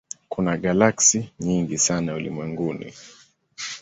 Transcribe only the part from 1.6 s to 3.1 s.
sana ulimwenguni.